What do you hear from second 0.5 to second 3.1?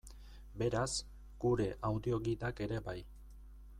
Beraz, gure audio-gidak ere bai.